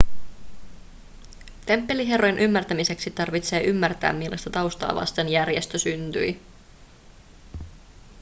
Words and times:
temppeliherrojen 1.65 2.39
ymmärtämiseksi 2.39 3.11
tarvitsee 3.11 3.63
ymmärtää 3.63 4.13
millaista 4.13 4.49
taustaa 4.49 4.95
vasten 4.95 5.29
järjestö 5.29 5.79
syntyi 5.79 6.39